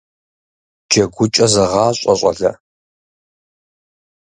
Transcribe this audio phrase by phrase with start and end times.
[0.89, 2.51] ДжэгукӀэ зэгъащӀэ, щӀалэ!